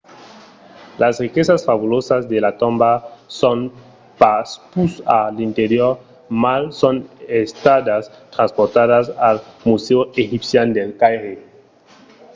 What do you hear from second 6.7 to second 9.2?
son estadas transportadas